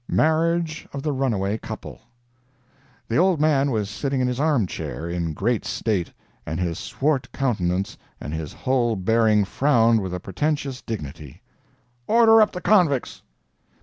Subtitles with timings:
[0.09, 2.01] MARRIAGE OF THE RUNAWAY COUPLE
[3.07, 6.11] The "Old Man" was sitting in his arm chair in great state,
[6.43, 11.43] and his swart countenance and his whole bearing frowned with a portentous dignity.
[12.07, 13.21] "Order up the convicts!"